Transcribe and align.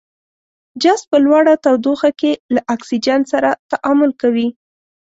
جست 0.81 1.05
په 1.11 1.17
لوړه 1.25 1.53
تودوخه 1.63 2.09
کې 2.19 2.31
له 2.53 2.61
اکسیجن 2.73 3.21
سره 3.31 3.49
تعامل 3.71 4.11
کوي. 4.21 4.47